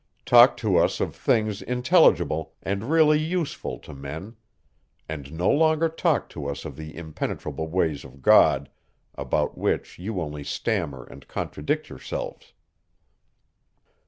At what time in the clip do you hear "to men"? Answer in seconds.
3.81-4.35